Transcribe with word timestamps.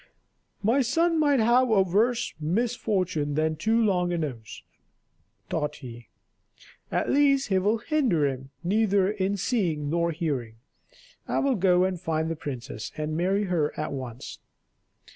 "My 0.63 0.81
son 0.81 1.19
might 1.19 1.39
have 1.39 1.69
a 1.69 1.83
worse 1.83 2.33
misfortune 2.39 3.35
than 3.35 3.55
too 3.55 3.79
long 3.79 4.11
a 4.11 4.17
nose," 4.17 4.63
thought 5.47 5.75
he. 5.75 6.07
"At 6.91 7.11
least 7.11 7.51
it 7.51 7.59
will 7.59 7.77
hinder 7.77 8.25
him 8.25 8.49
neither 8.63 9.11
in 9.11 9.37
seeing 9.37 9.91
nor 9.91 10.09
hearing. 10.09 10.55
I 11.27 11.37
will 11.37 11.53
go 11.53 11.83
and 11.83 12.01
find 12.01 12.31
the 12.31 12.35
princess, 12.35 12.91
and 12.97 13.15
marry 13.15 13.43
her 13.43 13.79
at 13.79 13.93
once." 13.93 14.39